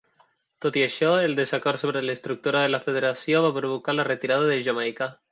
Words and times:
Tot 0.65 0.77
i 0.79 0.83
això, 0.85 1.09
el 1.25 1.35
desacord 1.39 1.81
sobre 1.81 2.01
l'estructura 2.05 2.63
de 2.63 2.71
la 2.71 2.79
federació 2.85 3.41
va 3.47 3.51
provocar 3.59 3.95
la 3.99 4.07
retirada 4.13 4.49
de 4.53 4.57
Jamaica. 4.69 5.11